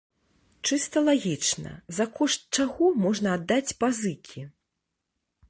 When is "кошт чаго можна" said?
2.17-3.37